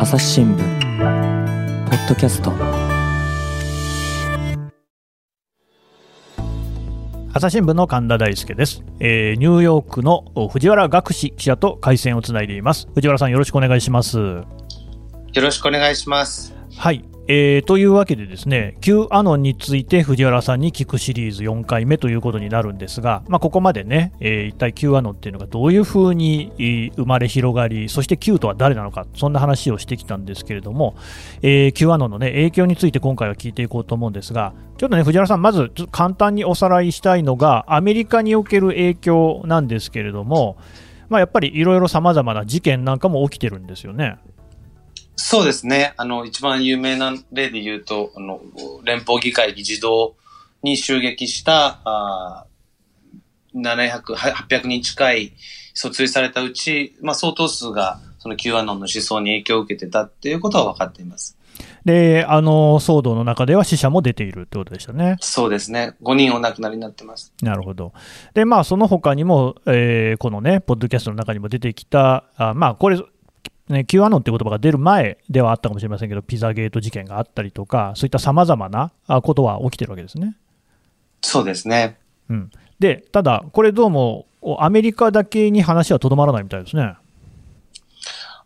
[0.00, 0.58] 朝日新聞
[1.84, 2.50] ポッドキャスト。
[7.34, 12.88] 朝日新聞の神田大輔です、えーニューヨークの藤原学士記者と回線をつないでいます。
[12.94, 14.16] 藤原さんよろしくお願いします。
[14.16, 14.46] よ
[15.34, 16.55] ろしくお願いします。
[16.78, 26.52] はい、えーというわけでですね Q アノンについて藤原さんに聞くシリーズ4回目ということになるんですが、まあ、ここまでね、えー一体 Q アノンっていうのがどういうふうに
[26.96, 30.96] 生まれ広がりそして Q とは誰なのかそんな話をしてきたんですけれども、
[31.40, 40.58] えー Q アノンの、ね、影響について今回は聞いていこうと思うんですがちょっとね藤原さんまず簡単におさらいしたいのがアメリカにおける影響なんですけれども、
[41.08, 44.18] まあ、やっぱりいろいろさまざまな事件なんかも起きてるんですよね。
[45.16, 45.94] そうですね。
[45.96, 48.40] あの、一番有名な例で言うと、あの、
[48.84, 50.14] 連邦議会議事堂
[50.62, 52.56] に襲撃した、あー
[53.56, 55.32] 700、は800人近い
[55.74, 61.38] 訴追されたうち、まあ、相当数が、その Q アノンの思想に影響を受けてたっていうことは分かっています。
[61.84, 65.16] で、あの騒動の中では死者も出ているってことでしたね。
[65.20, 65.94] そうですね。
[66.02, 67.32] 5人お亡くなりになってます。
[67.40, 67.92] なるほど。
[68.34, 72.98] で、まあ、その他にも、えーこのね、ポッドキャストの中にも出てきた、あまあ、これ、
[73.68, 80.36] ね、Q アノンって言葉が出る前ではあったかもしれませんけど、ピザゲート事件があったりとか、そういったさまざまなあことは起きてるわけですね。
[81.22, 81.98] そうですね。
[82.28, 82.50] うん。
[82.78, 86.94] で、ただ、これどうも、おアメリカだけに話はとどまらないみたいですね。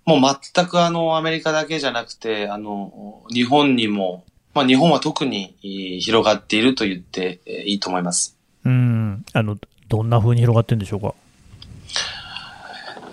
[0.06, 0.20] もう
[0.54, 4.24] 全くあの、アメリカだけじゃなくて、あの、日本にも、
[4.54, 8.36] まあ日本は特にえー広がっていると言ってえーいいと思います。
[8.64, 9.24] うん。
[9.32, 11.14] あの、どんな風に広がってるんでしょうか？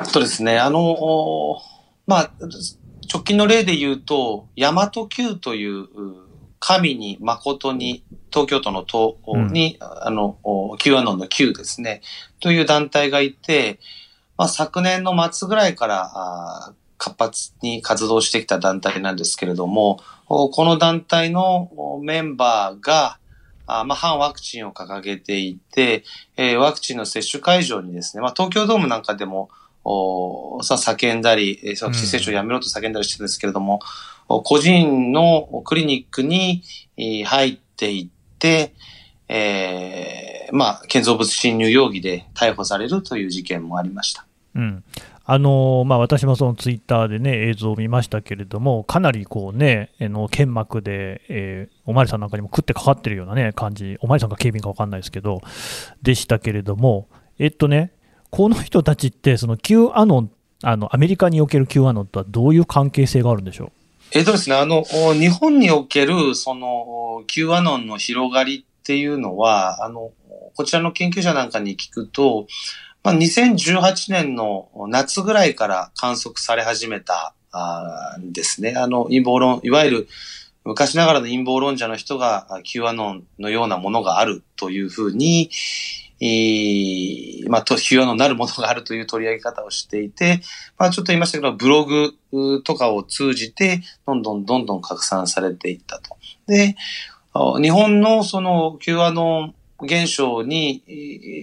[0.05, 0.57] そうですね。
[0.57, 1.59] あの、お
[2.07, 2.31] まあ、
[3.13, 5.87] 直近の例で言うと、大和級という、う
[6.59, 9.17] 神に誠に、東京都の都
[9.51, 12.01] に、あの、お Q アノンの Q ですね、
[12.39, 13.79] という団体がいて、
[14.37, 23.19] まあ、昨年の末ぐらいから、活発に活動してきた団体なんですけれども、おこの団体のおメンバーが、
[23.67, 26.03] あまあ、反ワクチンを掲げていて、
[26.37, 29.49] えーワクチンの接種会場にですね、まあ、東京ドームなんかでも、
[29.89, 33.79] おさ叫んだり、えーワクチン接種をやめろと叫んだりしてるんですけれども、
[34.27, 36.63] お個人のクリニックに
[36.97, 38.73] えー入っていって、
[39.29, 44.25] えーまあ、建造物侵入容疑で逮捕されるという事件もありました。
[44.55, 44.83] うん。
[45.29, 55.41] あのまあ、私もそのツイッターで、ね、映像を見ましたけれども、かなりこう、ね、あの剣幕で、えーおまりさんなんかにも食ってかかってるような、ね、感じ、おまりさんか警備員か分かんないですけど、
[56.01, 57.07] でしたけれども、
[57.39, 57.91] えっとね、
[58.29, 60.31] この人たちって、その Q アノン、
[60.63, 63.71] あのアメリカにおける Q アノンとはどういう関係性があるんでしょう？
[64.11, 64.83] えっとですね、あの、
[65.13, 70.11] 日本における、その、Q アノンの広がりっていうのは、あの、
[70.55, 72.47] こちらの研究者なんかに聞くと、
[73.03, 78.75] まあ、2018年の夏ぐらいから観測され始めた、あですね。
[78.77, 80.07] あの、陰謀論、いわゆる
[80.63, 85.49] 昔ながらの陰謀論者の人が Q アノンのようなものがあるというふうに、
[86.19, 90.41] えーまあ、と Q アノンなるものがあるという取り上げ方をしていて、
[90.77, 96.17] まあ、ちょっと言いましたけど、ブログうとかを通じて、どんどんどんどん拡散されていったと。
[96.47, 96.75] で、
[97.33, 100.91] あ日本のその Q アノン現象に、え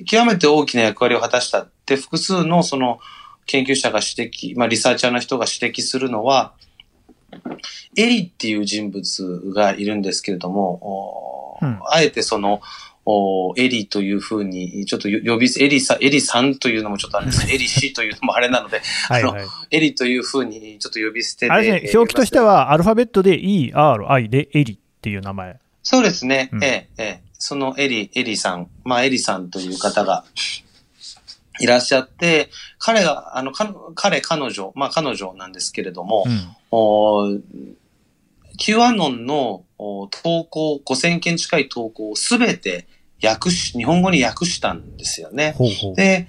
[0.02, 2.98] ー極めて大きな役割を果たしたって複数のその
[3.46, 6.52] 研究者が指摘、まあリサーチャーの人が指摘するのは、
[7.96, 12.60] エリっていう人物がいるんですけれども、おうんあえてその、
[13.06, 19.12] おエリというふうに、ちょっと呼びエリさん、エリさんというのもちょっとあれです エリ氏というのもあれなので、う。
[19.12, 21.52] はいあのはい、エリというふうにちょっと呼び捨てで。
[21.52, 25.58] あれですね、えー表記としてはアルファベットで ERI でエリっていう名前。
[25.82, 26.48] そうですね。
[26.52, 27.22] うんええ、ええ。
[27.38, 30.24] そのエリ、エリさん、まあエリさんという方が
[31.60, 32.48] いらっしゃって、
[32.78, 37.38] 彼が、あの、か彼、彼女、まあ彼女なんですけれども、うんお
[38.56, 42.86] Q アノンのお投稿、5000件近い投稿をすべて
[43.22, 45.54] 訳し、日本語に訳したんですよね。
[45.56, 45.94] ほうほう。
[45.94, 46.28] で、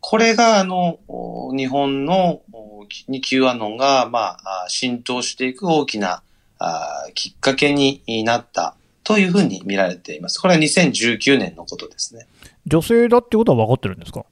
[0.00, 6.22] これが、あの、お日本のおに Q アノンが、まあ、あ浸透していく大きな
[6.58, 10.38] あきっかけになったというふうに見られています。
[10.38, 12.26] これは2019年のことですね。
[12.66, 14.24] 女性だってことは分かってるんですか？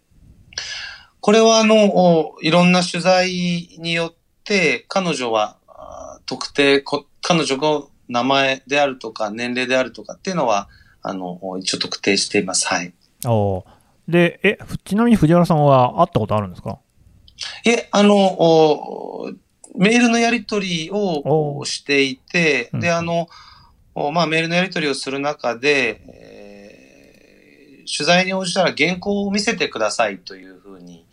[1.21, 3.31] これは、あの、おいろんな取材
[3.79, 4.15] によっ
[4.45, 10.69] て、彼女は、あ特定こ、彼女の名前であるとか、年齢であるとかっていうのは、
[11.05, 12.67] あの、お一応特定しています。
[12.67, 12.93] はい。
[13.27, 13.65] おー
[14.09, 16.79] で、え、ふちなみに藤原さんは会ったことあるんですか？
[17.65, 19.31] いえ、あの、お
[19.77, 22.81] メールのやり取りをしていて、うん。
[22.81, 23.29] で、あの、
[23.95, 26.75] おまあ、メールのやり取りをする中で、えー
[27.87, 31.05] 取材に応じたら原稿を見せてくださいというふうに、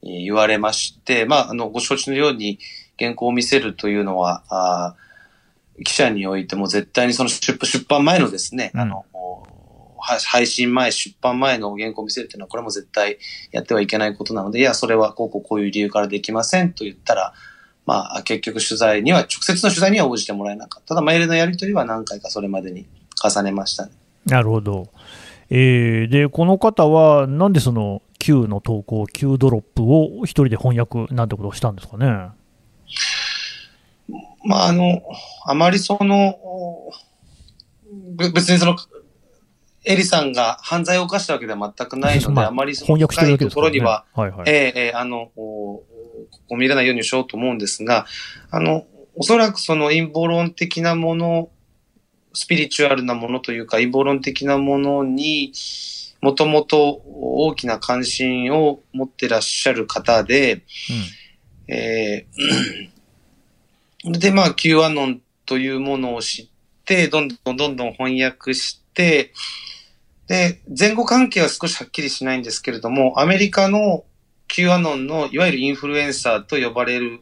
[0.00, 2.60] 言われまして、まあ、あの、ご承知のように
[3.00, 4.94] 原稿を見せるというのは、あ
[5.84, 8.80] 記者においても絶対にその出出版前のですね、うん。
[8.80, 9.04] あの、は
[10.00, 13.18] 配信前、出版前の原稿を見せるというのは、これも絶対
[13.52, 17.34] やってはいけないことなので、いや、それはこうこうこういう理由からできませんと言ったら、
[17.86, 20.90] まあ、結局取材には、直接の取材には応じてもらえなかった。
[20.90, 22.86] ただ、メールのやり取りは何回かそれまでに
[23.22, 23.92] 重ねましたね。
[24.26, 24.88] なるほど。
[25.48, 32.06] えーで、この方は、なんでその Q の投稿、Q ドロップを一人で翻訳なんてことをしたんですかね？
[34.44, 35.02] まあ、あの、
[35.46, 36.38] あまりその、
[38.32, 38.76] 別にその、
[39.84, 43.54] エリさんが犯罪を犯したわけでは全くないので、まああまりその翻訳してるだけですね。
[43.54, 44.48] ところには、はいはい。
[44.48, 45.82] ええええあの、お
[46.30, 48.06] ここ見れないようにしようと思うんですが、
[48.50, 51.50] あの、おそらくその陰謀論的なもの、
[52.32, 55.52] スピリチュアルなものというか、陰謀論的なものに
[56.20, 60.62] もともと大きな関心を持ってらっしゃる方で、
[61.68, 62.90] えー
[64.04, 66.48] で、まあ、Q アノンというものを知っ
[66.84, 69.32] て、どんどんどんどん翻訳して、で、
[70.78, 74.04] 前後関係は少しはっきりしないんですけれども、アメリカの
[74.46, 77.20] Q アノンのいわゆるインフルエンサーと呼ばれる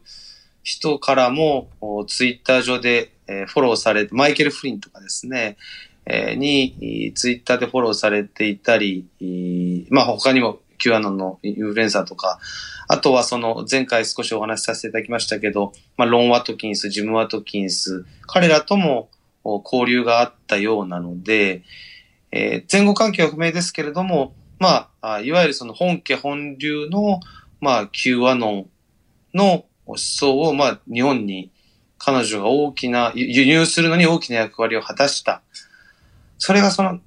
[0.63, 1.71] 人からも、
[2.07, 5.57] ツイッター上で、えフォローされて、マイケル・フリンとかですね、
[6.05, 9.07] えに、ツイッターでフォローされていたり、
[9.91, 12.39] まあ他にも Q アノンのインフルエンサーとか、
[12.89, 19.09] あとはその前回少しお話しさせていただきましたけど、まあロン・ワトキンス、ジム・ワトキンス、彼らとも
[19.65, 21.63] 交流があったようなので、
[22.31, 27.21] えー前後関係は不明ですけれども、まあ、いわゆるその本家本流の、
[27.61, 28.71] まあ、Q アノン
[29.35, 31.51] の思想を、まあ、日本に
[31.97, 35.43] 彼女が大きな、輸輸入するのに大きな役割を果たした。
[36.39, 37.01] それがその、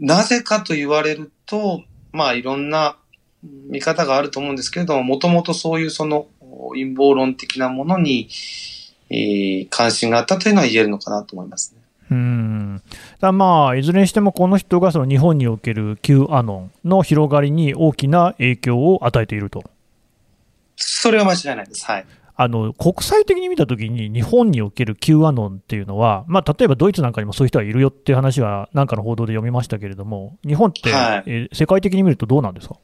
[0.00, 1.82] なぜかと言われると、
[2.12, 2.96] まあ、いろんな
[3.42, 6.26] 見方があると思うんですけれども、もともとそういうその
[6.70, 8.28] 陰謀論的なものに、
[9.10, 11.77] えー関心があったというのは言えるのかなと思いますね。
[12.10, 12.82] うん
[13.20, 19.64] だまあ、いずれにしてもこの人がその日本における Q アノンの広がりに大きな影響を与えていると。
[20.76, 21.84] それは間違いないです。
[21.86, 22.06] はい。
[22.40, 32.76] あの国際的に見たときに、日本における Q アノンっていうのは、まあ、例えばドイツなんかにもそういう人がいるよっていう話は、なんかの報道で読みましたけれども、日本って、はいえー世界的に見るとどうなんですか？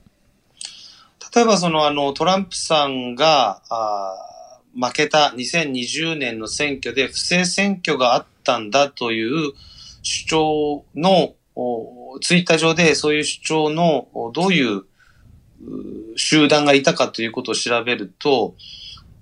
[1.34, 9.52] 例えばそのあのトランプさんがあー負けた2020年の選挙で不正選挙があったんだという
[10.02, 14.86] 主張のおツイッター上でそういう主張のおどういうう
[16.16, 18.54] 集団がいたかということを調べると、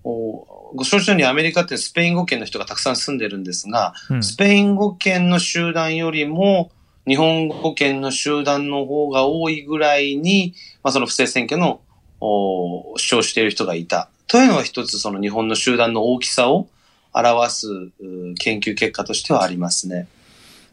[0.05, 6.71] おご承知のようにアメリカってスペイン語圏の人がたくさん住んでるんですが、うんスペイン語圏の集団よりも
[7.07, 11.81] 日本語圏の集団の方が多いぐらいに、まあ、その不正選挙の
[12.21, 14.09] お主張している人がいた。
[14.29, 16.69] というのは一つその日本の集団の大きさを
[17.13, 17.93] 表すう
[18.39, 20.09] 研究結果としてはありますね。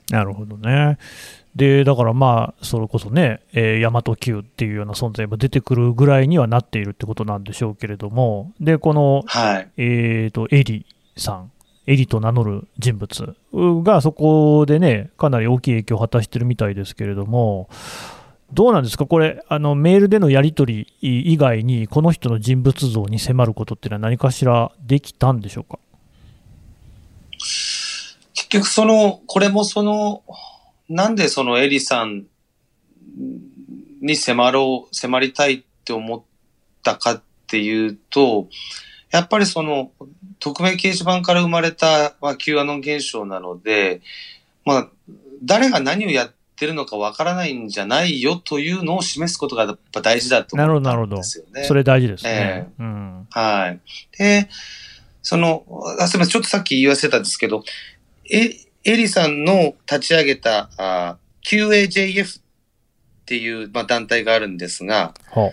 [0.10, 0.98] なるほどね。
[1.56, 9.68] で、だからまあ、それこそね、えー、大和級っていうような存在も出てくるぐらいにはなっているってことなんでしょうけれども、で、この、はい。
[9.78, 10.86] えーと、エリ
[11.18, 11.52] さん、
[11.88, 13.36] エリと名乗る人物
[13.84, 17.68] がそこでね、かなり大きい影響を果たしてるみたいですけれども、
[18.54, 25.80] どうなんですか、これ、あのメールでのやり取り以外に、この人の人物像に迫ることっていうのは何かしらできたんでしょうか？
[28.50, 30.24] 結局その、これもその、
[30.90, 32.26] なんでそのエリさん
[34.02, 36.22] に迫ろう、迫りたいって思っ
[36.84, 38.48] たかっていうと、
[39.12, 39.92] やっぱりその、
[40.40, 44.02] 匿名掲示板から生まれた、まあ、Q アノン現象なので、
[44.66, 44.90] まあ、
[45.44, 51.18] 誰が何をやってるのかわからないんじゃないよというのを示すことがやっぱ大事だとなるほど、思ったなるほど。
[51.18, 51.64] んですよね。
[51.66, 52.68] それ大事ですね。
[52.68, 53.28] えうん。
[53.30, 53.80] はい。
[54.18, 54.50] で、
[55.22, 55.64] その、
[56.00, 57.64] あすみません、ちょっとさっき言わせたんですけど、
[58.30, 58.52] え、
[58.84, 62.44] エリさんの立ち上げたあ QAJF っ
[63.26, 65.48] ていう、まあ、団体があるんですが、は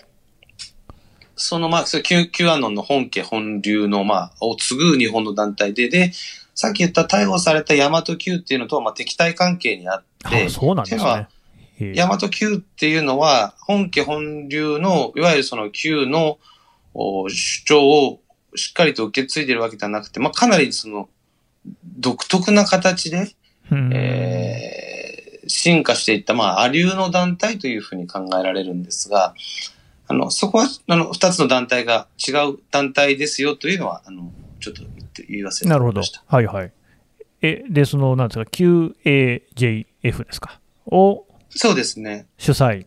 [1.36, 6.12] その、まあ、それ Q, Q アノンの本家本流の、まあ、を継ぐ日本の団体で、で、
[6.54, 11.28] さっき言った逮捕された大和 Q っていうのとは、まあ、敵対関係にあってあ、そうなんですね。
[11.94, 16.38] 大和 Q っていうのは、本家本流の、いわゆるその Q の
[16.94, 18.20] お主張を
[18.54, 21.10] しっかりと受け継いでるわけではなくて、まあ、かなりその、
[21.98, 23.34] 独特な形で、
[23.70, 29.32] うんえー進化していった、まあ、ア流の団体というふうに考えられるんですが、
[30.08, 34.82] あの、そこは、あの、二つの団体が違う団体ですよというのは、あの、ちょっと
[35.28, 36.24] 言い忘れてなるほどました。。
[36.26, 36.72] はいはい。
[37.42, 40.58] え、で、その、なんですか、QAJF ですか？
[40.86, 42.26] をそうですね。
[42.38, 42.86] 主催。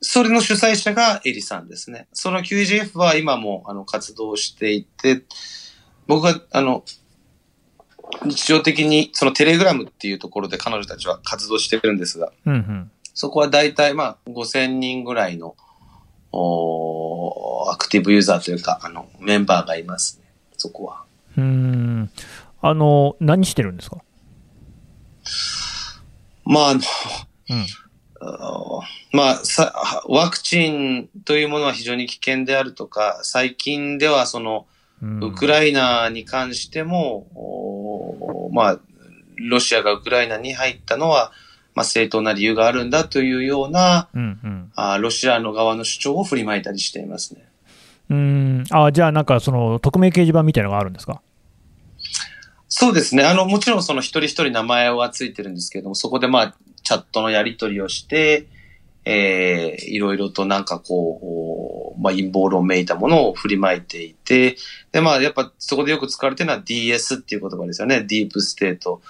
[0.00, 2.06] それの主催者がエリさんですね。
[2.12, 5.24] その QJF は今もあの活動していて、
[6.06, 6.84] 僕があの、
[8.24, 12.90] 日常的にそのテレグラムっていうところで彼女たちは活動してるんですが、うんうん。
[13.14, 15.56] そこは大体まあ5000人ぐらいの
[16.30, 20.32] おーアクティブユーザーというか、あの、メンバーがいますね。
[20.56, 21.04] そこは。
[21.36, 22.10] うーん。
[22.60, 23.98] あの、何してるんですか？
[26.44, 26.80] まあ、あの、
[27.50, 27.66] うん。
[29.12, 34.71] まあ、さ、ワクチンというものは非常に危険であるとか、最近ではその、うん
[35.02, 38.80] ウクライナに関しても、まあ、
[39.36, 41.32] ロシアがウクライナに入ったのは、
[41.74, 44.72] まあ、正当な理由があるんだというような、うんうん。
[44.76, 47.48] あーロシアの側の主張を振りまいたりしていますね。
[48.10, 48.64] うーん。
[48.70, 51.20] あ、じゃあなんかその、匿名掲示板みたいなのがあるんですか？
[52.68, 53.24] そうですね。
[53.24, 58.46] あの、もちろんその一人一人名前はついてるんですけれども、そこでまあ、チャットのやり取りをして、
[59.04, 64.56] えー、いろいろとなんかこう、まあ、陰謀論めいたものを振りまいていて、
[64.92, 68.04] で、まあ、やっぱそこでよく使われてるのは DS っていう言葉ですよね。
[68.04, 69.02] ディープステート。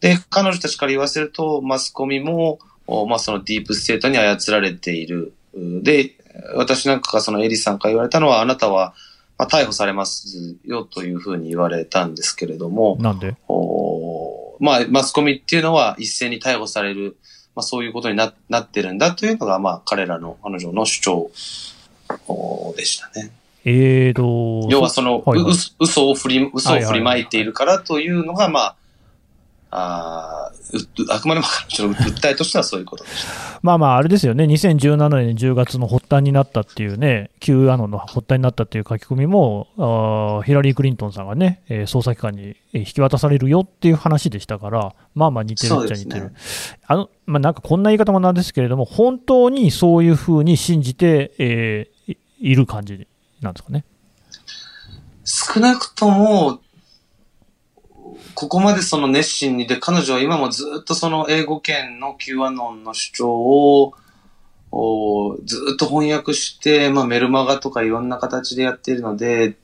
[0.00, 5.32] で、彼女たちから言わせると、マスコミも、おまあ、そのディープステートに操られている。
[5.54, 6.14] うで、
[6.54, 8.94] 私なんかがそのエリさんから言われたのは、あなたは、
[9.38, 13.36] まあ、逮捕されますよというふうに言われたんですけれども、なんで？
[13.48, 17.16] おまあ、マスコミっていうのは一斉に逮捕される、
[17.58, 21.30] まあ、そういうことにななってるんだというのが、まあ、彼らの、彼女の主張
[22.28, 23.32] おでしたね。
[23.64, 28.76] えーと、要はその、はいはいう嘘嘘を振り、嘘を振りまいているからというのが、まあ、
[29.70, 30.50] あ
[31.10, 31.46] あくまでも
[31.76, 33.60] 彼女の訴え としてはそういうことでした。
[33.62, 46.20] まあまあ、あれですよね、2017年10月の発端になったっていうね、Q アノンの発端になったっていう書き込みも、あーヒラリー・クリントンさんがね、えー捜査機関にえー引き渡されるよっていう話でしたから、まあまあ似てるっちゃ似てる。
[46.20, 53.06] そうであの、まあなんかこんな言い方もなんですけれども、本当にそういうふうに信じて、えーいいる感じ
[53.40, 53.84] なんですかね。
[55.24, 56.60] 少なくとも、
[58.38, 63.94] ここまでその熱心にで、彼女は今もずっとその英語圏の Q アノンの主張を、
[64.70, 69.56] おずっと翻訳して、まあ、メルマガとかいろんな形でやっているので、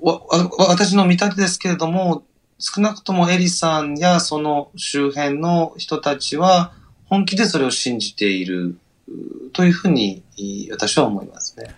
[0.00, 2.24] わ、わ、私の見立てですけれども、
[2.58, 6.72] 少なくともエリさんやその周辺の人たちは
[7.04, 8.76] 本気でそれを信じている
[9.52, 10.24] というふうに
[10.72, 11.76] 私は思いますね。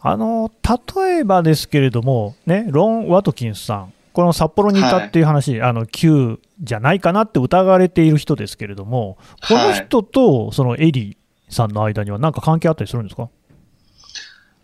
[0.00, 0.52] あの、
[0.96, 11.18] 例えばですけれども、ね、ロン・ワトキンスさん、この札幌にいたっていう話、あの、Q じゃないかなって疑われている人ですけれども、この人とそのエリ
[11.50, 13.28] さんの間には何か関係あったりするんですか？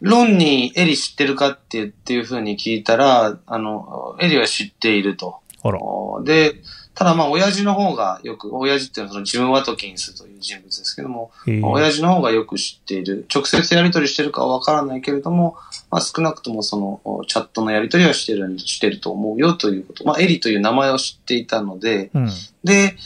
[0.01, 5.41] ロンにエリ知ってるかってっていうふうに聞いたら、あの、エリは知っていると。
[5.63, 5.79] あら。
[6.25, 6.55] で、
[6.95, 13.27] ただまあ、親父の方がよく、親父っていうのはそのジム・ワトキンスという人物ですけども、えー親父の方がよく知っている。
[13.35, 15.57] 直接やり取りしてるかはわからないけれども、
[15.91, 20.05] まあ、少なくともその、チャットのやり取りはしてる、してると思うよということ。
[20.05, 22.31] まあ、エリという名前を知っていたので、うん。
[22.65, 22.97] で、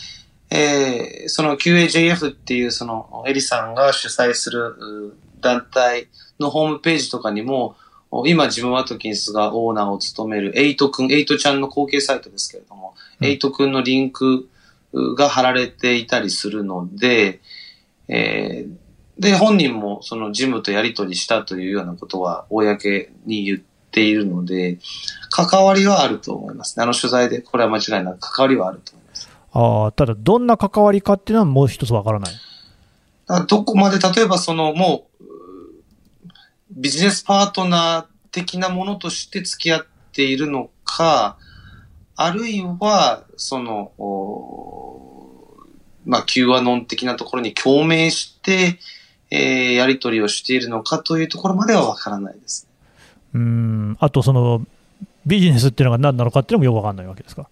[0.50, 7.85] えーその QAJF っていうそのエリさんが主催するう団体のホームページとかにも、お
[8.26, 14.48] 今ジム・ワトキンスがオーナーを務めるエイトくん、エイトちゃんの後継サイトですけれども、うんエイトくんのリンク
[14.92, 17.40] うが貼られていたりするので、
[18.08, 18.86] えー
[19.18, 23.58] で、本人もそのジムとやり取りしたというようなことは公に言っ
[23.90, 24.78] ているので、
[25.30, 26.82] 関わりはあると思いますね。
[26.82, 29.28] あの取材でこれは間違いなく関わりはあると思います。
[29.52, 32.32] ああ、ただ、どんな関わりかっていうのはもう一つわからない。
[33.48, 35.24] どこまで、例えばそのもう、
[36.76, 41.38] ビジネスパートナー的なものとして付き合っているのか、
[42.14, 43.92] あるいは、その、
[46.04, 48.78] まあ、Q アノン的なところに共鳴して、
[49.30, 52.76] えーやり取りをしているのかというところまではわからないですね。
[53.34, 53.96] うーん。
[53.98, 54.64] あと、その、
[55.26, 57.48] ビジネスっていうのが何なのかっていうのもよくわかんないわけですか？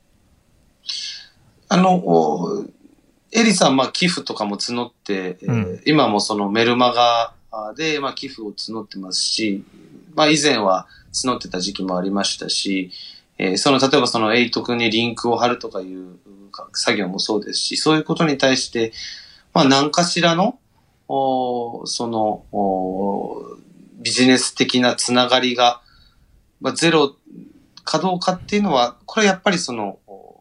[1.69, 2.65] あの、お
[3.33, 7.35] エリさん、まあ、寄付とかも募って、えーうん今もそのメルマガ
[7.77, 9.65] で、まあ、寄付を募ってますし、
[10.15, 12.91] まあ、以前は募ってた時期もありましたし、
[13.39, 16.17] えーその、例えばそのエイト君にリンクを貼るとかいう
[16.51, 18.93] か作業もそうですし、そういうことに対して、
[19.53, 20.59] まあ、何かしらの、
[21.09, 23.57] おその、お
[24.01, 25.83] ビジネス的なつながりが、
[26.61, 27.17] まあ、ゼロ
[27.85, 30.41] かどうかっていうのは、これやっぱりその、お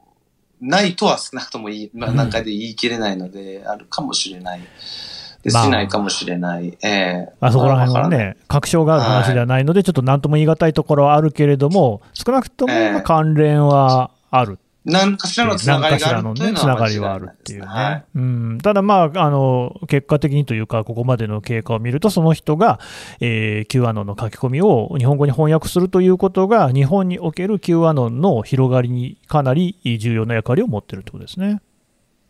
[0.61, 4.61] ないとは少なくともいい、まあ、うん段階で言い切れないので、あるかもしれない。
[4.61, 5.12] でまあ
[5.49, 6.77] しないかもしれない。
[6.81, 7.29] ええ。
[7.39, 14.53] まあ、そこら辺はね、確証がある話ではないので、ちょっと何とも言い難いところはあるけれども、少なくとも関連はある。
[14.53, 17.65] っ何かしらのつながりがあるというのはつながりはあるっていうね。
[17.65, 22.79] はい、うん、ただまあ、あの、結果的にというか、ここまでの経過を見ると、その人が、
[23.21, 31.61] えー、Q アノンの書き込みを日本語に翻訳するということが、日本における Q アノンの広がりにかなり重要な役割を持ってるってことですね。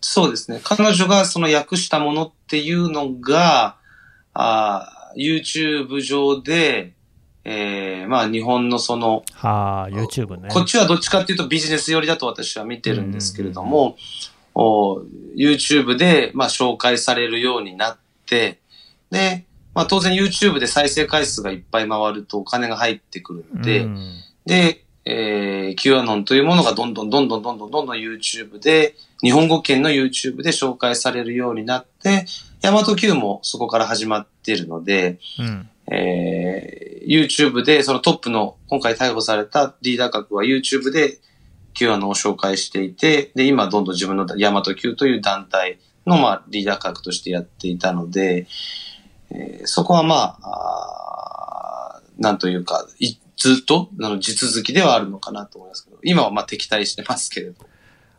[0.05, 0.59] そうですね。
[0.61, 3.77] 彼女がその訳したものっていうのが、
[4.33, 6.93] あ YouTube 上で、
[7.45, 10.49] えー、まあ日本のその、はあ、YouTube ね。
[10.51, 13.95] こっちはどっちかっていうとビジネス寄りだと私は見てるんですけれども、
[14.53, 15.03] お
[15.37, 18.59] YouTube で、まあ、紹介されるようになって、
[19.09, 23.87] で、まあ当然 YouTube で再生回数がいっぱい回るとお金が入ってくるので、
[24.45, 32.25] で、えー、QAnon というものがどんどんどんどんどんどんどんどん YouTube で、日本語圏の YouTube で紹介されるようになって、
[32.61, 41.19] ヤマト Q もそこから始まっているので、うんえー、YouTube で、そのトップの、今回逮捕されたリーダー格は YouTube で
[41.73, 48.47] Q アノを紹介していて、で、今どんどん自分のヤマト Q という団体の、まあ、リーダー格としてやっていたので、
[49.29, 52.87] えー、そこはまあ、あなんというか、
[53.37, 57.65] ずっとあの地続きではあるのかなと思いますけど、今はまあ敵対してますけれど。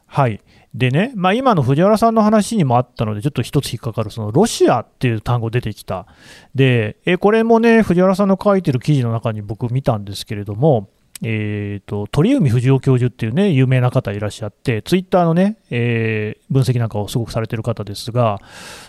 [0.07, 0.41] はい。
[0.75, 6.07] でね、まあ、今の藤原さんの話にもあったので、ちょっと一つ引っかかる、そのロシアっていう単語出てきた。
[6.54, 10.88] で、えこれもね、藤原さんの書いてる記事の中に僕見たんですけれども、
[11.23, 18.40] えーと、鳥海藤夫教授っていうね、有名な方いらっしゃって、ツイッターのね、えー、分析なんかをすごくされてる方ですが、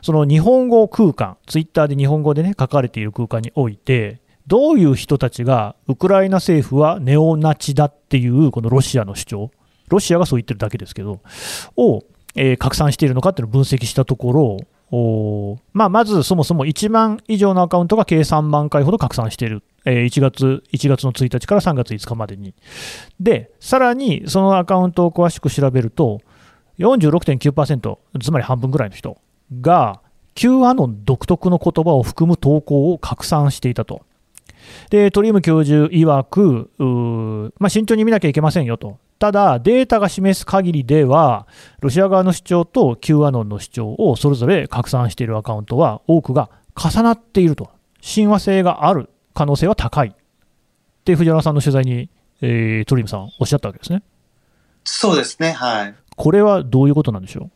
[0.01, 9.51] その日本語空間、ツイッターで日本語でね、書かれている空間において、どういう人たちが、ウクライナ政府はネオナチだっていう、このロシアの主張、
[9.89, 11.21] ロシアがそう言ってるだけですけど、
[11.77, 12.03] を、
[12.35, 14.57] えー、拡散しているのかっていうのを分析したところ、
[14.91, 22.53] おまあ、まずそもそも1万以上のアカウントが計3万回ほど拡散している、えー、1, 月1月の1日から3月5日までに。
[23.19, 26.21] で、さらにそのアカウントを詳しく調べると、
[26.79, 29.17] 46.9%、つまり半分ぐらいの人
[29.61, 30.01] が、
[30.35, 34.01] Q アノン独特の言葉を含む投稿を拡散していたと。
[34.89, 38.97] で、トリウム教授曰く、まあ、慎重に見なきゃいけませんよと。
[39.17, 41.47] ただ、データが示す限りでは、
[41.79, 47.69] ロシア側の主張と Q アノンの主張をそれぞれ拡散しているアカウントは多くが重なっていると。
[48.01, 50.09] 親和性がある可能性は高い。
[50.09, 50.13] っ
[51.05, 52.09] て藤原さんの取材に、
[52.41, 54.03] えー、トリムさんおっしゃったわけですね。
[54.83, 55.95] そうですね、はい。
[56.15, 57.49] これはどういうことなんでしょう？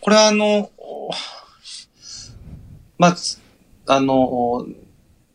[0.00, 0.70] これはあの、
[2.98, 3.16] まあ、
[3.86, 4.66] あの、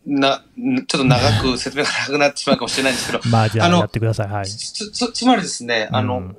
[0.10, 3.22] な、ちょっと長く説明が長くなってしまうかもしれないんですけど。
[3.30, 4.28] まあ、じゃあ、やってください。
[4.28, 4.46] はい。
[4.48, 6.38] つ、つ、つまりですね、あの、うん、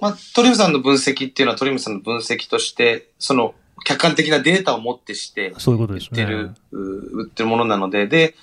[0.00, 3.54] まあ、トリムさんの分析っていうのはトリムさんの分析として、その、
[3.84, 6.22] 客観的なデータを持ってして、そういうことですね。
[6.22, 8.34] 売ってる、売ってるものなので、で、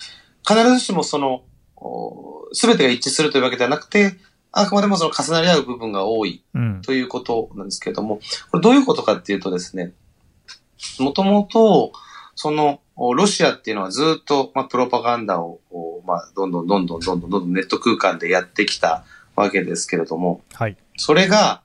[0.47, 1.43] 必ずしもその、
[2.53, 4.15] すべてが一致するというわけではなくて、
[4.51, 6.43] あくまでもその重なり合う部分が多い
[6.83, 8.25] ということなんですけれども、うん、こ
[8.57, 9.91] れどういうことかっていうとですね、
[10.99, 11.91] もともと、
[12.35, 15.59] その、ロシアっていうのはずっと、まあ、プロパガンダを、
[16.05, 19.03] まあ、どんどんどんどんどんどんどんネット空間でやってきた
[19.35, 20.77] わけですけれども、はい。
[20.97, 21.61] それが、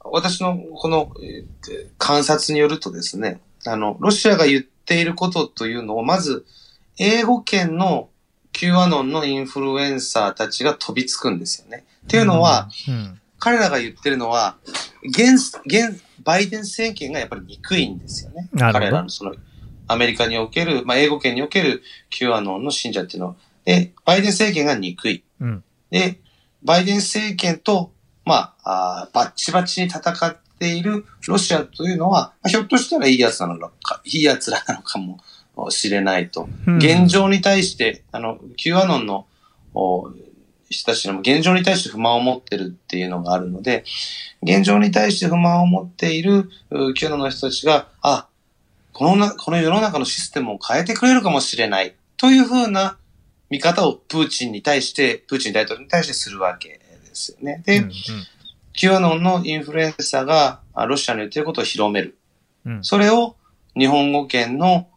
[0.00, 6.44] 私のこの、えー、観察によるとですね、あの、ロシアが言っていることというのを、まず、
[6.98, 8.10] 英語圏の
[8.52, 11.84] Q アノンのインフルエンサーたちが飛びつくんですよね。
[12.04, 14.56] っていうのは、うん、彼らが言ってるのは、
[15.02, 18.48] 現、現、バイデン政権がやっぱり憎いんですよね。
[18.58, 19.34] 彼らのその、
[19.86, 25.24] アメリカにおける、まあ、英語圏における Q アノンの信者っていうのは、で、バイデン政権が憎い。
[25.40, 26.20] うん、で、
[26.62, 27.92] バイデン政権と、
[28.24, 35.18] まあ、あバッチバチに戦っているロシアというのは、まあ、ひょっとしたらいいやつなのか、いいやつらなのかも
[35.70, 36.48] しれないと。
[36.66, 39.26] うん、現状に対して、あの、Q アノンの
[40.70, 43.84] 人たちも現状に対して不満を持ってるっていうのがあるので、
[44.42, 46.50] 現状に対して不満を持っている
[46.96, 48.28] Q アノンの人たちが、あ、
[48.94, 51.94] このな、この世の中のシステムを変えてくれるかもしれない。
[52.16, 52.96] というふうな
[53.50, 56.80] 見方をプーチンに対して、プーチン大統領に対してするわけで
[57.12, 57.62] すよね。
[57.66, 57.92] で、うんうん、
[58.72, 62.16] キュアノンのインフルエンサーがロシアの言っていることを広める。
[62.64, 63.34] うん、それを
[63.76, 64.88] 日本語圏の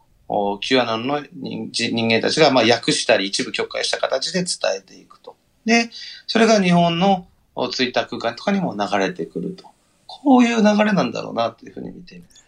[0.60, 5.36] キュアノンの人間たちがまあ訳したり一部許可した形で伝えていくと。
[5.64, 5.90] で、
[6.28, 7.26] それが日本の
[7.72, 9.64] ツイッター空間とかにも流れてくると。
[10.06, 12.47] こういう流れなんだろうなというふうに見ています。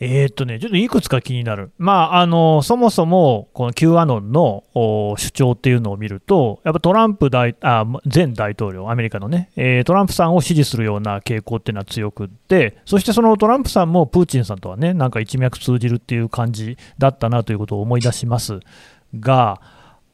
[0.00, 1.72] えー、っとね、ちょっといくつか気になる。
[1.76, 18.60] まあ、あの、そもそも、この Q アノンの主張っていうのを見ると、やっぱトランプ大あ前大統領、アメリカのね、えー、トランプさんを支持するような傾向っていうのは強くって、そしてそのトランプさんもプーチンさんとはね、なんか一脈通じるっていう感じだったなということを思い出します
[19.18, 19.60] が、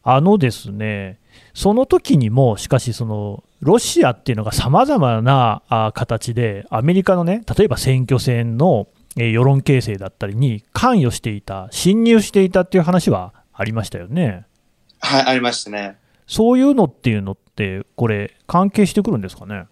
[0.02, 1.18] あのですね、
[1.52, 5.62] その時にも、しかし、その、ロシアっていうのがさまざまな
[5.94, 8.86] 形で、アメリカのね、例えば選挙戦の
[9.16, 14.46] え世論形成だったりに関与していた、侵入していたっていう話はありましたよね。
[15.00, 15.98] はい、ありましたね。
[16.26, 19.66] そういうのっていうのって、これ、関係してくるんですかね？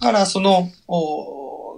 [0.00, 0.70] だから、その、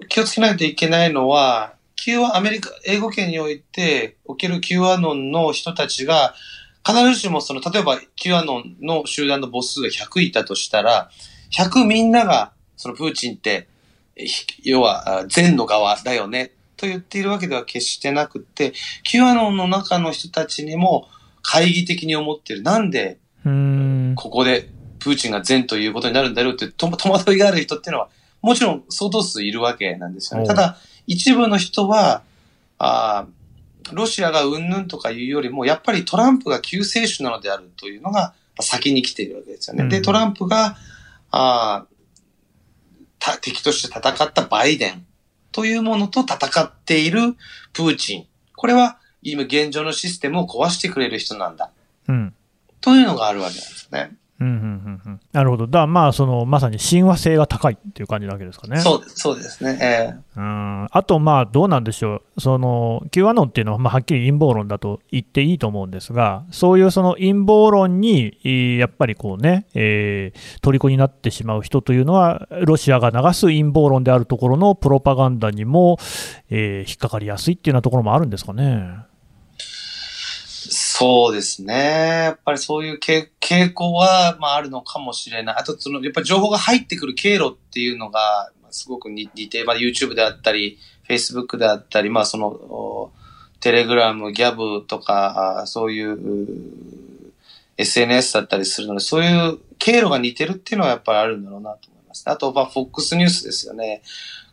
[0.08, 6.34] 気をつけないといけないのは、Q アメリカ、英語圏においておける Q アノンの人たちが、
[6.84, 11.10] 必ずしもその、例えば Q アノンの集団の母数が100いたとしたら、
[11.52, 13.68] 100みんなが、そのプーチンって
[14.62, 18.72] 要は善の側だよねと言っているわけでは決してなくて、
[19.04, 21.08] Q アノンの中の人たちにも
[21.42, 22.62] 懐疑的に思ってる。
[22.62, 23.18] なんで、
[24.16, 28.08] ここでプーチンが善ということになるんだろうって戸惑いがある人っていうのは、
[28.40, 30.46] もちろん相当数いるわけなんですよね。
[30.46, 32.22] ただ、一部の人は、
[32.78, 33.26] あ
[33.92, 39.88] ロシアがうんぬんとかいうよりも、やっぱりトランプが救世主なのであるというのが先に来ているわけですよね。
[39.88, 40.76] で、トランプが、
[41.30, 41.86] あ
[43.40, 45.06] 敵として戦ったバイデン
[45.52, 47.36] というものと戦っている
[47.72, 48.26] プーチン。
[48.56, 51.70] これは今現状のシステムを壊してくれる人なんだ。
[52.08, 52.34] うん。
[52.80, 54.16] というのがあるわけなんですね。
[54.42, 58.80] うんうんうんうん、なるほど、だまあその、まさに親和性が高いっていう感じなわけですかね。
[58.80, 60.88] そうそうですね、えー、うん。
[60.90, 68.36] あと、まあどうなんでしょう、その Q アノンっていうのは、まあ、はっきり陰謀論だと言っていいと思うんですが、そういうその陰謀論に
[68.78, 75.98] やっぱりこうね、えー、虜になってしまう人というのは、ロシアが流す陰謀論であるところのプロパガンダにも、
[76.50, 79.11] えー、引っかかりやすいっていうようなところもあるんですかね。
[81.02, 81.74] そうですね。
[82.26, 85.56] やっぱりそういう傾向は、まあ、あるのかもしれない。
[85.58, 93.10] あと、その、やっぱり情報が入ってくる経路っていうのが、すごく似て、まあ、YouTube であったり、Facebook であったり、まあ、その、
[93.58, 96.18] テレグラム、ギャブとか、そういう、
[97.76, 102.22] SNS だったりするので、そういう経路が似てるっていうのはやっぱりあるんだろうなと思います。
[102.30, 104.02] あと、まあ、FOX ニュースですよね。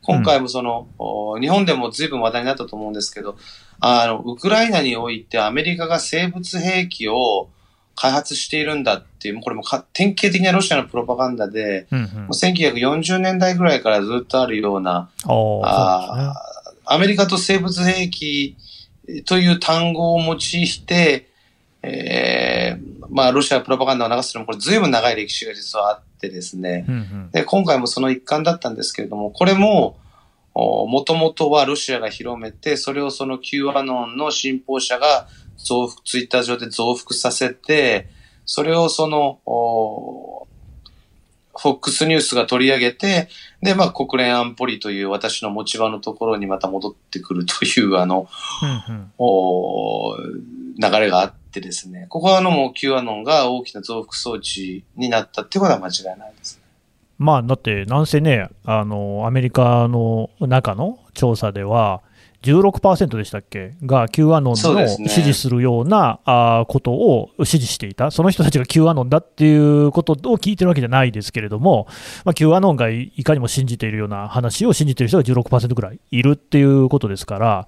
[0.02, 0.88] 今回もその、
[1.36, 3.38] うん、日本でも随分話題になったと思うんですけど、
[3.80, 7.50] あの、ウクライナにおいてアメリカが生物兵器を
[7.96, 9.64] 開発しているんだっていう、これも
[9.94, 16.34] 典型的なロシアのプロパガンダで、うんうん、もう1940年代ぐらいからずっとあるような、あね、
[16.86, 18.56] アメリカと生物兵器
[19.26, 20.38] という単語を用い
[20.86, 21.30] て、
[21.82, 29.98] えー、まあ、ロシアプロパガンダを流すのも、これ随分長い歴史が実はあってですね、うんうん、で、今回もその一環だったんですけれども、これも、
[30.56, 38.10] もともとはロシアが広めて、それをその Q アノンの信奉者が増幅、ツイッター上で増幅させて、
[38.46, 39.40] それをその、
[41.62, 43.28] フォックスニュースが取り上げて、
[43.62, 48.30] で、まあ、国連安保理という私の持ち場のところにまた戻ってくるという、あの、
[48.88, 56.62] うんうん、お流れがあってですね、ここはあのもう Q アノンが大きな増幅装置になったってことは間違いないです。
[57.20, 62.02] まあ、だって、なんせね、あの、アメリカの中の調査では、
[62.42, 63.74] 16%でしたっけ？
[63.84, 66.20] が Q アノンの支持するような、
[66.70, 71.88] ことを支持していた、その人たちが Q アノンだっていうことを聞いてるわけじゃないですけれども、
[72.24, 77.68] まあ、Q アノンがいかにも信じているような話を信じている人が16%ぐらいいるっていうことですから、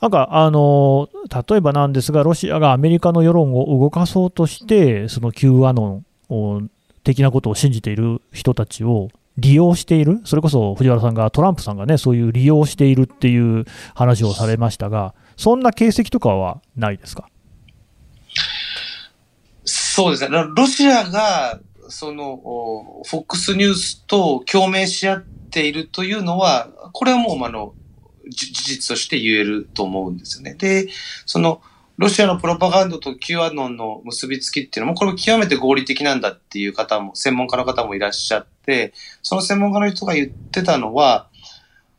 [0.00, 1.08] なんか、あの、
[1.48, 6.70] 例えばなんですが、ロシアがアメリカの世論を動かそうとして、その Q アノン
[7.04, 17.28] 的なことを信じている人たちを利用している、それこそ藤原さんが、トランプさんがね、そういう利用しているっていう話をされましたが、そんな形跡とかはないですか？
[19.64, 20.44] そうですね。
[20.56, 22.40] ロシアが、その、
[23.06, 27.74] フォックスニュースと共鳴し合っているというのは、これはもう、あの、
[28.28, 30.54] 事実として言えると思うんですよね。
[30.54, 30.88] で、
[31.26, 31.60] その、
[31.98, 41.28] ロシアのプロパガンダと Q アノンの結びつきっていうのも、これも極めて合理的なんだっていう方も、専門家の方もいらっしゃって、その専門家の人が言ってたのは、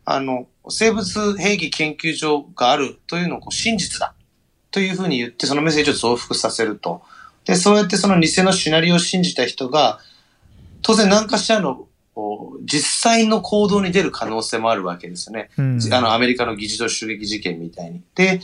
[0.06, 4.14] あの、生物兵器研究所があるというのを真実だ
[4.72, 7.04] というふうに言って、そのメッセージを増幅させると。
[7.46, 10.00] で、そうやってその偽のシナリオを信じた人が、
[10.82, 11.88] 当然何かしらの
[12.64, 15.50] 実際の行動に出る可能性もあるわけですよね。
[15.58, 18.02] うんあの、アメリカの議事堂襲撃事件みたいに。
[18.16, 18.42] で、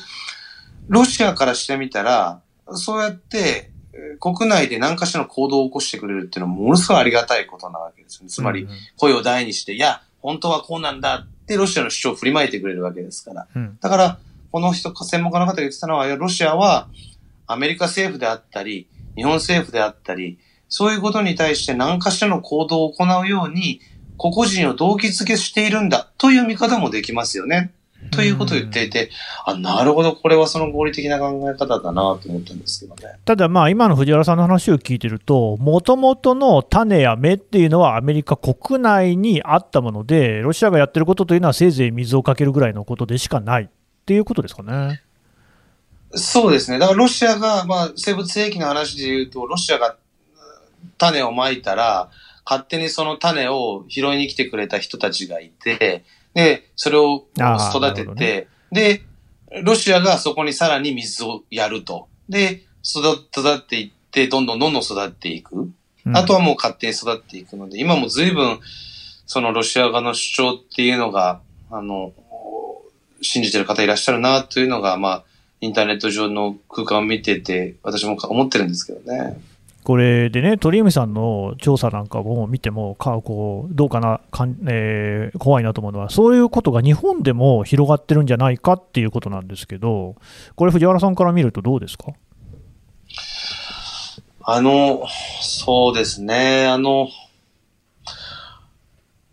[0.89, 2.41] ロシアからしてみたら、
[2.73, 8.29] そうやって、えー国内で何かしらの行動を起こしてくれるっていうのはものすごいありがたいことなわけですよね。
[8.29, 13.47] つまり、うん声を大にして、いや、本当はこうなんだってロシアの主張を振りまいてくれるわけですから。
[13.55, 14.19] うんだから、
[14.51, 16.89] この人、専門家の方が言ってたのは、ロシアは
[17.47, 23.81] アメリカ政府であったり、日本政府であったり、そういうことに対して何かしらの行動を行うように、
[24.17, 27.73] 個々人を動機づけしているんだという見方もできますよね。
[28.11, 29.09] ということを言っていて、
[29.45, 33.19] あ、なるほど、これはその合理的な考え方だなと思ったんですけどね。
[33.25, 43.67] ただ、まあ、今の藤原さんの話を聞いてると、もともとの種や芽っていうのはアメリカ国内にあったもので、ロシアがやってることというのはせいぜい水をかけるぐらいのことでしかないっ
[44.05, 45.01] ていうことですかね。
[46.15, 46.79] そうですね。
[46.79, 49.95] だからロシアが、まあ、生物兵器の話で言うと、ロシアがうん
[50.97, 52.09] 種をまいたら、
[52.45, 56.03] 勝手にその種を拾いに来てくれた人たちがいて、
[56.39, 59.03] で、それを育てて、で、
[59.63, 62.07] ロシアがそこにさらに水をやると。
[62.29, 65.55] で、育育っていって、どんどんどんどん育っていく。
[65.55, 65.75] うん
[66.13, 68.59] あとはもう勝手に育っていくので、今も随分、
[69.27, 72.13] そのロシア側の主張っていうのが、あの、
[73.21, 75.23] 信じてる方いらっしゃるなというのが、まあ、
[75.61, 79.39] インターネット上の空間を見てて、私も思ってるんですけどね。
[79.83, 90.15] これでね、鳥海さんの調査なんかを見ても、かこうどうかなかん、えー怖いなと思うのは、そういうことが日本でも広がってるんじゃないかっていうことなんですけど、
[90.55, 92.11] これ、藤原さんから見るとどうですか？
[94.43, 95.05] あの、
[95.41, 97.07] そうですね、あの、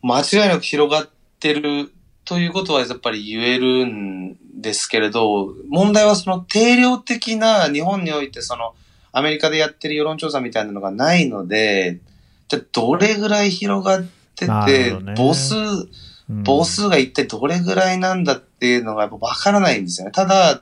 [0.02, 1.08] 間違いなく広がっ
[1.40, 1.92] てる
[2.24, 8.74] ということはやっぱり言えるんですけれど、問題はその定量的な日本においてその
[9.16, 12.00] アメリカでやってる世論調査みたいなのがないので、
[12.48, 20.12] じゃあどれぐらい広がってなて、ね母数、うん母数が一体どれぐらいなんだっていうのがやっぱわからないんですよね。
[20.12, 20.60] ただ、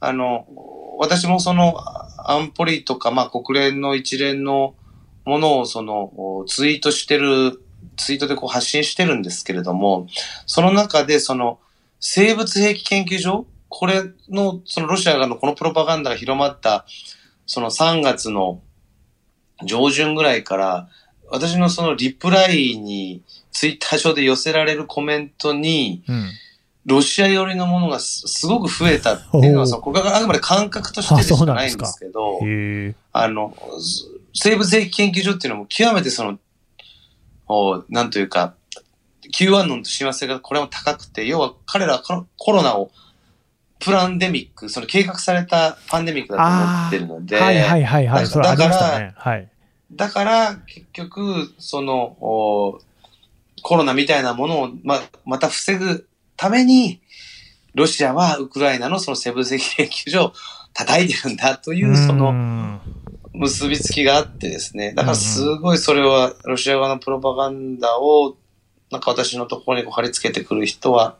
[0.00, 0.46] あの、
[0.98, 1.74] 私もその
[2.24, 4.74] 安保理とか、まあ国連の一連の
[5.26, 7.60] ものをそのツイートしてる、
[7.96, 10.06] ツイートでこう発信してるんですけれども、
[10.46, 11.58] その中でその
[12.00, 16.86] 生物兵器研究所、これの、そのロシア側のこのプロパガンダが広まった、
[17.46, 18.60] その3月の
[19.64, 20.88] 上旬ぐらいから、
[21.28, 26.30] 私のそのリプライに、ツイッター上で寄せられるコメントに、うん。
[26.86, 32.40] ロシア寄りのものがすすごく増えたっていうのは、そのこれがあくまで感覚としてでしかないんですけど、
[33.12, 36.38] あの、す生物兵器研究所っていうのも極めてその、
[37.46, 38.54] おなんというか、
[39.32, 42.90] Q アノンと親和性がこれも高くて、要は彼らはコロナを
[43.78, 49.14] プランデミック、その計画されたパンデミックだと思ってるので、はいはいはいはい、だからね。
[49.16, 49.48] はい。
[49.92, 52.80] だから、結局、その、お
[53.62, 56.06] コロナみたいなものをま、また防ぐ
[56.36, 57.00] ために、
[57.74, 60.32] ロシアはウクライナのその生物兵器研究所を
[60.72, 62.80] 叩いてるんだという、そのん
[63.32, 64.92] 結びつきがあってですね。
[64.94, 68.36] だからすごいそれは、ロシア側のプロパガンダを、
[68.90, 71.16] なんか私のところにこう貼り付けてくる人は、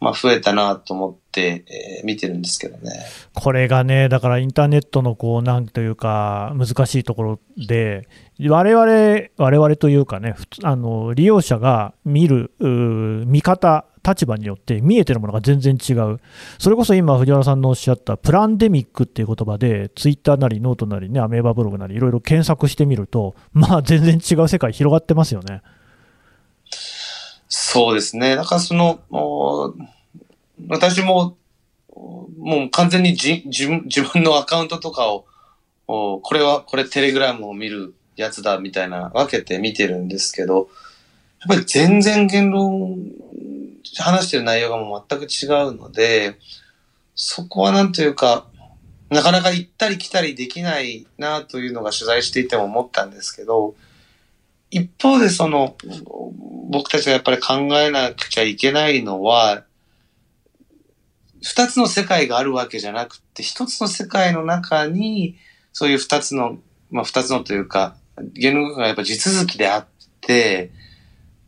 [0.00, 2.92] まあ増えたなと思って、えー見てるんですけどね。
[3.34, 8.08] これがね、だからインターネットのこうなんというか、難しいところで、
[8.48, 12.52] 我々我々というかね、あの利用者が見る
[13.26, 16.20] 見方、立場によって見えてるものが全然違う、
[16.58, 25.62] それこそ今、藤原さんのおっしゃった plandemic っていう言葉で、ツイッターなりノートなりね、アメーバブログなり、いろいろ検索してみると、まあ、全然違う世界広がってますよね。
[27.48, 28.36] そうですね。
[28.36, 29.00] だからその、
[30.68, 31.36] 私も、
[32.38, 35.26] もう完全にじ自分自分のアカウントとかを、
[35.88, 40.68] おこれは、これテレグラムを見るやつだみたいな分けて見てるんですけど、
[41.40, 42.98] やっぱり全然言論、
[43.98, 46.36] 話してる内容がもう全く違うので、
[47.14, 48.46] そこはなんというか、
[49.10, 53.74] なかなか行ったり来たりできないなというのが取材していても思ったんですけど、
[54.70, 55.76] 一方でその、
[56.70, 59.64] 僕たちがやっぱり考えなくちゃいけないのは、
[61.42, 65.36] 二つの世界があるわけじゃなくて、一つの世界の中に、
[65.72, 66.58] そういう二つの、
[66.90, 67.96] まあ二つのというか、
[68.32, 69.86] 言論がやっぱ地続きであっ
[70.20, 70.70] て、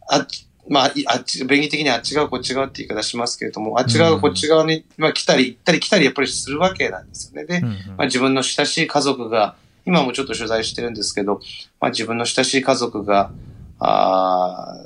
[0.06, 7.46] あっち、まあ、いあっち、便宜的にあっち側こっち側って言い方しますけれども、あっち側こっち側に、まあ来たり行ったり来たりやっぱりするわけなんですよね。
[7.46, 9.56] で、まあ、自分の親しい家族が、
[9.88, 11.40] 今もちょっと取材してるんですけど、
[11.80, 13.32] まあ、自分の親しい家族が、
[13.78, 14.76] あ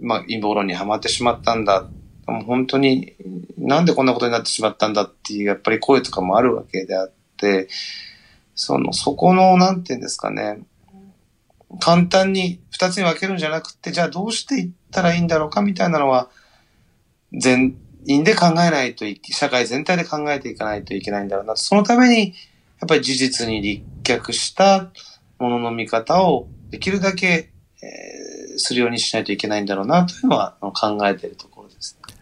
[0.00, 1.86] まあ、陰謀論にはまってしまったんだ。
[2.26, 3.12] もう本当に、
[3.58, 7.68] なんでこんなことになってしまったんだっていう、やっぱり声とかもあるわけであって、
[8.54, 10.60] その、そこの、なんていうんですかね、
[11.78, 16.30] 簡単に二つに分けるんじゃなくて、じゃあどうしていったらいいんだろうかみたいなのは、
[17.30, 21.56] 全員で考えないとい社会全体で考えていかないといけないんだろうな。
[21.56, 22.32] そのために、
[22.80, 24.90] やっぱり事実に立脚した
[25.38, 27.50] ものの見方をできるだけ、
[27.82, 32.14] えー、するようにしないといけないんだろうなというのは考えているところです、ね。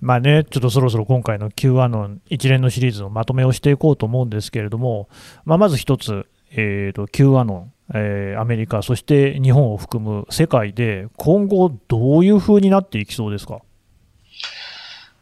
[0.00, 5.08] まあね、ちょっとそろそろ今回の Q アノン一連のシリーズのまとめをしていこうと思うんですけれども、
[5.44, 13.60] まあ、まず一つ、えーと、Q アノン、えー、アメリカ、そして日本を含む世界で今後どういうふうになっていきそうですか？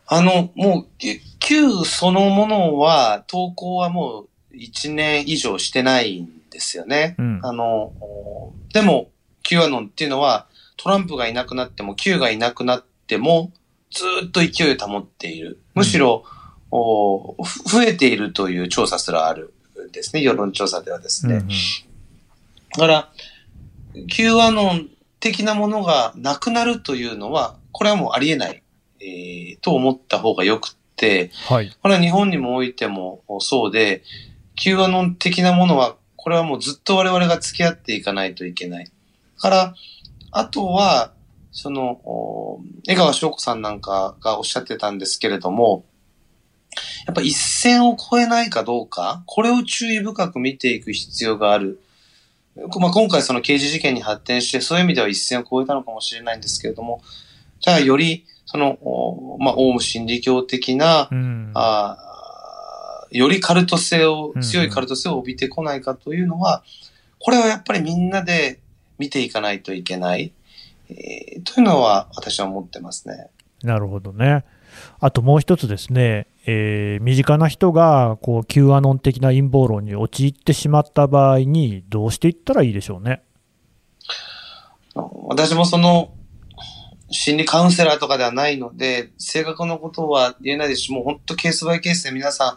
[0.07, 0.87] あの、もう、
[1.39, 7.17] Q そのものは、投稿はもう1年以上してないんですよね。
[7.19, 7.93] うん、あの、
[8.73, 9.11] でも、
[9.43, 13.53] Q アノンっていうのは、トランプがいなくなっても、Q がいなくなっても、
[13.91, 15.61] ずっと勢いを保っている。
[15.75, 17.37] むしろ、うん、お
[17.67, 19.55] 増えているという調査すらある
[19.89, 20.23] んですね。
[20.23, 21.37] 世論調査ではですね。
[21.37, 21.57] うんうん、だ
[22.79, 23.13] から、
[24.09, 24.89] Q アノン
[25.21, 28.63] 的なものがなくなるというのは、これはもうありえない
[29.05, 31.71] えー、と思った方がよくて、はい。
[31.83, 34.03] これは日本にもおいてもそうで、
[34.57, 38.91] Q アノン的なものは、これはもうずっと我々が付き合っていかないといけない。
[39.39, 39.75] から、
[40.31, 41.13] あとは、
[41.53, 45.85] その、江川翔子さんなんかがおっしゃってたんですけれども、
[47.07, 51.81] やっぱ一線を越えないかどうか、これを注意深く見ていく必要がある。
[52.81, 57.03] まあ、今回その刑事事件に発展して、そういう意味では一線を越えたのかもしれないんですけれども、
[57.61, 58.79] じゃあよりその、
[59.41, 62.14] まあ、オウム真理教的な、うん、あ
[63.15, 66.65] よりカルト性を、強いカルト性を帯びてこないかというのは、
[67.21, 68.61] これはやっぱりみんなで
[68.99, 70.33] 見ていかないといけない、
[70.91, 73.29] えー、というのは私は思ってますね。
[73.63, 74.45] なるほどね。
[74.99, 83.23] あともう一つですね、えー、身近な人がこう Q アノン的な陰謀論に陥ってしまった場合に、どうしていったらいいでしょうね？
[84.95, 86.13] 私もその
[87.11, 92.57] 心理カウンセラーとかではないので、正確なことは言えないですし、もう本当ケースバイケースで皆さん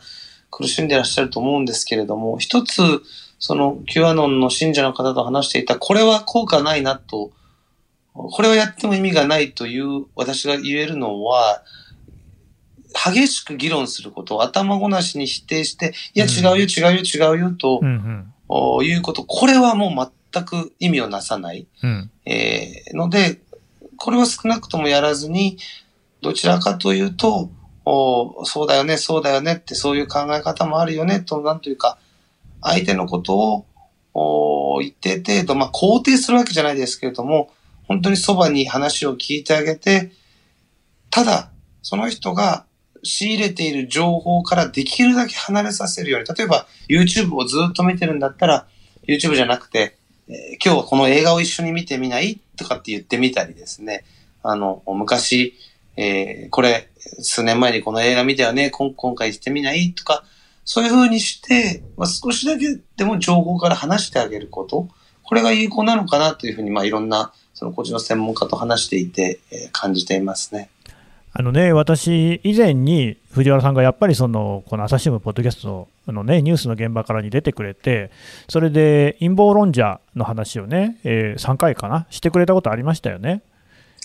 [0.58, 2.82] 苦しんでいらっしゃると思うんですけれども、一つ、
[3.38, 7.32] その Q アノンの信者の方と話していた、これは効果ないなと、
[8.14, 11.62] これをやっても意味がないという私が言えるのは、
[12.92, 17.84] 激しく議論することを頭ごなしに否定して、いや違うよ、違うよ、違うよと、
[18.82, 21.68] いうこと、これはもう全く意味をなさない。
[21.84, 23.42] うん、えー、ので、
[23.98, 25.60] これは少なくともやらずに、
[26.22, 27.52] どちらかというと、
[27.90, 31.98] おそうだよね、そうだよねって、そういう考え方もあるよね、と、なんというか、
[32.62, 33.66] 相手のことを、
[34.14, 37.52] お一定程度、まあ、肯定するわけじゃないですけれども、
[37.88, 40.12] 本当にそばに話を聞いてあげて、
[41.10, 42.66] ただ、その人が
[43.04, 48.68] 仕入れている情報からできるだけ離れさせるように、例えば YouTube をずっと見てるんだったら、
[49.08, 49.98] YouTube じゃなくて、
[50.28, 52.42] えー、今日はこの映画を一緒に見てみない？
[52.58, 54.04] とかって言ってみたりですね。
[54.44, 55.54] あの、昔、
[55.96, 56.90] えー、これ、
[57.20, 59.94] 数年前にこの映画見たよね、今今回してみない？
[59.94, 60.24] とか、
[60.66, 64.88] そういう風にして、まあ、少しだけでも情報から話してあげること、
[65.24, 70.70] これが有効なのかなというふうに、まあ、いろんな、その、個人の専門家と話していて、えー、感じていますね。
[71.34, 78.10] あのね、私、以前に藤原さんがやっぱりそのこの朝日新聞、ポッドキャストの、ね、ニュースの現場からに出てくれて、
[78.50, 83.44] それで陰謀論者の話をね、えー、3回かな、してくれたことありましたよね。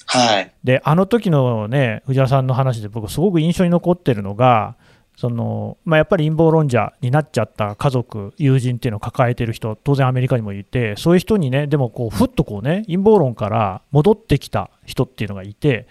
[0.07, 4.77] はい、であの時のね藤原さんの話で僕すごく印象に残ってるのが
[5.17, 15.87] そのまあ、やっぱり陰謀論者になっちゃった家族、友人っていうのを抱えてる人、当然アメリカにもいて、そういう人にね、でもこうふっとこうね、陰謀論から戻ってきた人っていうのがいて、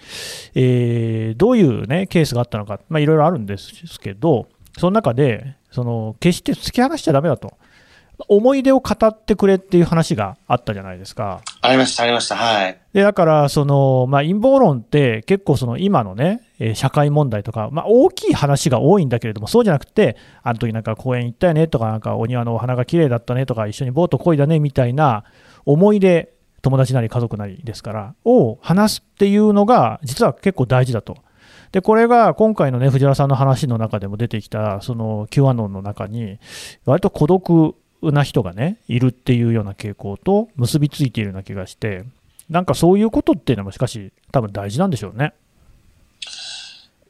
[0.55, 4.47] えー、どういう、ね、ケースがあったのか、いろいろあるんですけど、
[4.77, 7.53] その中で、その決して突き放しちゃだめだと。
[8.27, 11.41] 思い出を語ってくれっていう話があったじゃないですか。
[11.63, 12.81] ありました、ありました、はい。
[12.91, 25.23] でだからその、まあ、陰謀論って結構その今のね、え社会問題とか、まあ、大きい話が多いんだけれども、そうじゃなくて、あの時なんか公園行ったよねとか、なんかお庭のお花が綺麗だったねとか、一緒にボート漕いだねみたいな
[25.65, 31.17] 思い出、友達なり家族なりですから、を話すっていうのが、実は結構大事だと。
[31.71, 36.39] で、これが今回のね、藤原さんの話の中でも出てきた、その Q アノンの中に、
[36.85, 42.05] 割と孤独な人がね、いるっていうような傾向と結びついているような気がして、
[42.49, 45.33] なんかそういうことっていうのもしかし、多分大事なんでしょうね。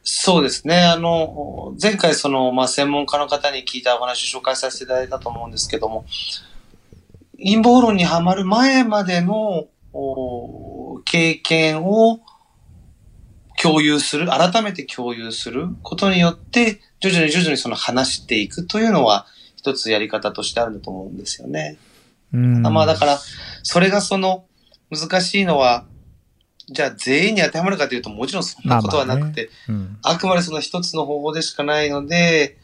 [0.04, 0.84] そうですね。
[0.84, 6.06] あの、前回その、まあ、専門家の方に聞いたお話を紹介させていただいたと思うんですけども、
[7.38, 9.68] 陰謀論にはまる前までの
[11.06, 12.20] 経験を
[13.62, 19.28] 共有する、改めて共有することによって、徐々に徐々にその話していくというのは、
[19.62, 21.78] 一つやり方としてあると思うんですよね。
[22.34, 22.64] うん。
[22.64, 23.20] まあだから、
[23.62, 24.46] それがその、
[24.90, 25.86] 難しいのは、
[26.68, 29.98] じゃあ全員に当てはまるかというと、もちろんそんなことはなくて、うん。
[30.02, 32.58] あくまでその一つの方法でしかないので、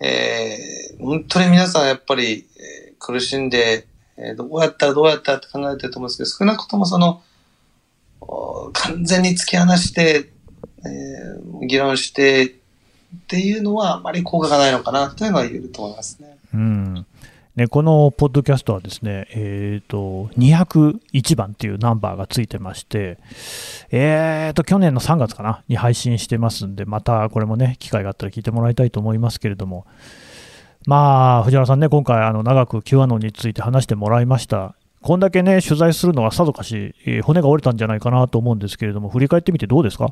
[0.00, 3.86] えー本当に皆さんやっぱり、えー苦しんで、
[4.16, 7.22] えーどうやったらどうやったらって考えてると思うんですけど、少なくともその、
[8.20, 10.32] お完全に突き放して、
[10.84, 12.56] えー議論して
[13.14, 16.36] っていうのはあまり効果がないのかなというのは言えると思いますね。
[16.54, 17.06] うん
[17.54, 23.18] ね、このポッドキャストはですね、えー、と201番っていうナンバーがついてまして、
[23.90, 29.84] えー、と去年の3月かなに配信してますんで、またこれもね、機会があったら聞いてもらいたいと思いますけれども、
[30.86, 34.74] まあ、藤原さんね、今回、あの長く Q アノンについて話してもらいました。
[35.02, 40.08] こんだけね、取材するのはさぞかし、えー骨が折れたんじゃないかなと思うんですけれども、振り返ってみてどうですか？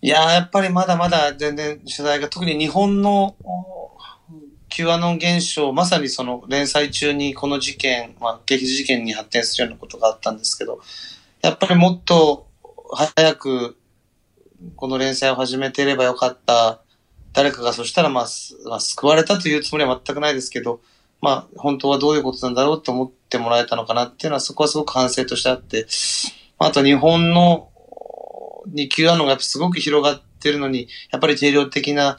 [0.00, 3.34] いや、やっぱりまだまだ全然取材が、特に日本の
[4.68, 10.80] Q アノン現象、まさにその連載中にこの事件、まあ、激事件に発展するようなことがあったんですけど、
[11.42, 12.46] やっぱりもっと
[12.92, 13.76] 早く
[14.76, 16.80] この連載を始めていればよかった。
[17.32, 18.26] 誰かがそしたら、まあ、
[18.68, 20.80] まあ、救われたというつもりは全くないですけど、
[21.20, 25.86] まあ、本当はどういうことなんだろうと思ってもらえたのかなっていうのは、そこはすごく反省としてあって、
[26.58, 27.70] あと日本の
[28.72, 32.18] に Q アノンがすごく広がってるのに、やっぱり定量的な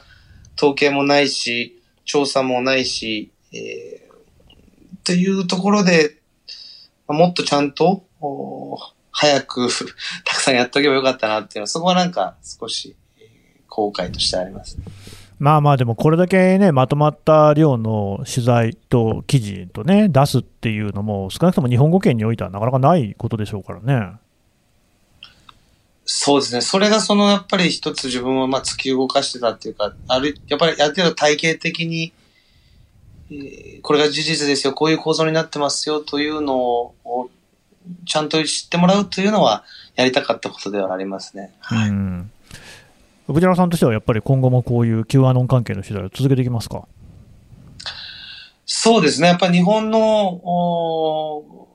[0.56, 6.18] 統計もないし、調査もないし、えー、っていうところで、
[7.08, 8.04] もっとちゃんと、
[9.12, 9.68] 早く
[10.24, 12.96] たくさんやっとけばよかったなっていうのは、そこはなんか少し、
[13.68, 14.78] 後悔としてあります。
[15.38, 24.18] まあまあ、でもこれだけね、まとまった量の取材と記事とね、出すっていうのも、少なくとも日本語圏においてはなかなかないことでしょうからね。
[26.12, 26.60] そうですね。
[26.60, 32.12] それがそのやっぱり一つ自分をまあ突き動かしてたっていうか、ある、やっぱりある程度体系的に、
[33.30, 37.30] えーこれが事実ですよ、こういう構造になってますよというのを、
[38.06, 39.62] ちゃんと知ってもらうというのは
[39.94, 41.52] やりたかったことではありますね。
[41.70, 42.30] うん。
[43.28, 46.88] 藤原さんとしてはやっぱり今後もこういう Q アノン関係の取材を続けていきますか？
[48.66, 49.28] そうですね。
[49.28, 51.68] やっぱり日本の、お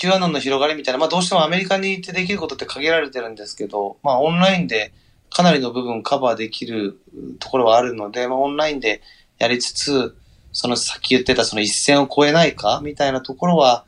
[0.00, 4.94] Q アノンの広がりみたいな、まあどうしてもアメリカに行ってできることって限られてるんですけど、まあオンラインで
[5.28, 6.98] かなりの部分カバーできる
[7.38, 9.02] ところはあるので、まあオンラインで
[9.38, 10.16] やりつつ、
[10.52, 13.84] そのさっき言ってたその一線を越えないかみたいなところは、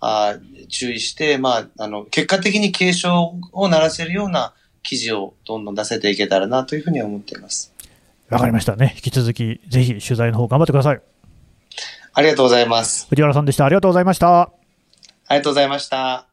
[0.00, 3.12] あー注意して、まあ、あの、結果的に警鐘
[3.52, 7.72] を鳴らせるような記事をどんどん出せていけたらなというふうには思っています。
[8.30, 8.94] わかりましたね。
[8.96, 11.00] 引き続き、ぜひ取材の方頑張ってください。
[12.14, 13.06] ありがとうございます。
[13.10, 13.66] 藤原さんでした。
[13.66, 14.63] ありがとうございました。
[15.34, 16.28] ありがとうございました。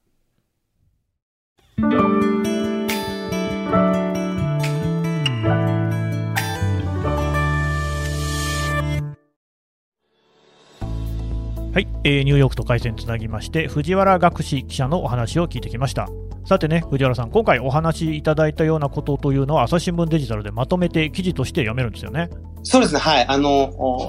[11.74, 16.08] はい、えーニューヨークと回線つなぎまして、藤原学士記者のお話を聞いてきました。
[16.46, 22.30] さてね、藤原さん、今回お話しいただいたようなことというのは、朝日新聞デジタルでまとめて記事として読めるんですよね。
[22.64, 23.26] そうですね、はい。
[23.28, 23.64] あの、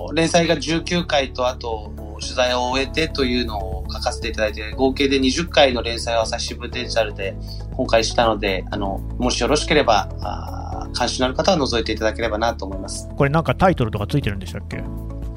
[0.09, 7.35] お連載が19回と、あと、お取材を終えてというのを書かせていただいて、合計で20回の連載を朝日新聞デジタルで
[7.77, 13.09] 今回したので、あの、もしよろしければ、あー関心のある方は覗いていただければなと思います。
[13.17, 14.83] これなんかタイトルとかついてるんでしたっけ？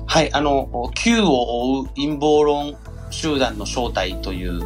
[0.08, 2.76] はい、あの、お Q を追う陰謀論
[3.10, 4.60] 集団の正体という、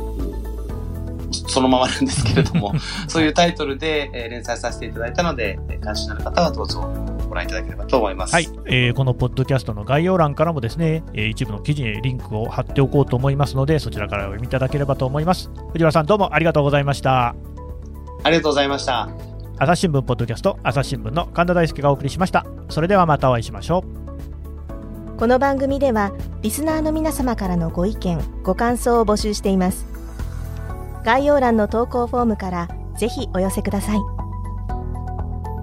[1.47, 2.73] そのままなんですけれども、
[3.07, 6.91] そういうタイトルで、えー連載させていただいたので、えー関心のある方はどうぞ
[7.29, 8.33] ご覧いただければと思います。
[8.33, 15.49] はい、えーこのポッドキャストの概要欄からもですね、えー一部の記事にリンクを貼っておこうと思いますので、そちらからお読みいただければと思います。
[15.71, 17.35] 藤原さん、どうもありがとうございました。
[18.23, 19.09] ありがとうございました。
[19.57, 22.45] 朝日新聞ポッドキャスト、朝日新聞の神田大輔がお送りしました。
[22.69, 24.09] それではまたお会いしましょう。
[25.19, 29.85] この番組ではリスナーの皆様からのご意見ご感想を募集しています
[31.03, 34.18] 概要欄の投稿フォームからぜひお寄せください